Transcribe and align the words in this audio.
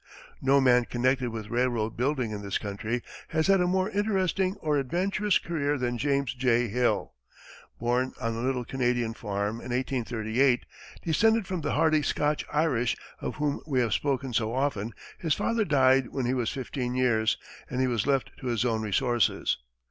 No 0.41 0.59
man 0.59 0.85
connected 0.85 1.29
with 1.29 1.51
railroad 1.51 1.95
building 1.95 2.31
in 2.31 2.41
this 2.41 2.57
country 2.57 3.03
has 3.27 3.45
had 3.45 3.61
a 3.61 3.67
more 3.67 3.87
interesting 3.91 4.55
or 4.59 4.79
adventurous 4.79 5.37
career 5.37 5.77
than 5.77 5.99
James 5.99 6.33
J. 6.33 6.69
Hill. 6.69 7.13
Born 7.79 8.13
on 8.19 8.33
a 8.35 8.39
little 8.41 8.65
Canadian 8.65 9.13
farm 9.13 9.57
in 9.57 9.69
1838, 9.69 10.65
descended 11.03 11.45
from 11.45 11.61
the 11.61 11.73
hardy 11.73 12.01
Scotch 12.01 12.43
Irish 12.51 12.97
of 13.19 13.35
whom 13.35 13.61
we 13.67 13.79
have 13.79 13.93
spoken 13.93 14.33
so 14.33 14.51
often, 14.55 14.95
his 15.19 15.35
father 15.35 15.63
died 15.63 16.07
when 16.07 16.25
he 16.25 16.33
was 16.33 16.49
fifteen 16.49 16.95
years, 16.95 17.37
and 17.69 17.79
he 17.79 17.85
was 17.85 18.07
left 18.07 18.31
to 18.39 18.47
his 18.47 18.65
own 18.65 18.81
resources. 18.81 19.59